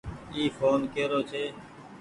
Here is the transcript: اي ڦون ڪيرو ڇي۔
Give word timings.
اي 0.35 0.43
ڦون 0.57 0.79
ڪيرو 0.93 1.19
ڇي۔ 1.29 1.43